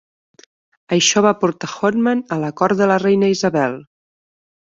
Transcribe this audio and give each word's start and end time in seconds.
Això 0.95 1.21
va 1.25 1.33
portar 1.43 1.69
Hotman 1.73 2.23
a 2.35 2.39
la 2.45 2.51
cort 2.61 2.81
de 2.81 2.87
la 2.93 2.99
reina 3.05 3.31
Isabel. 3.35 3.77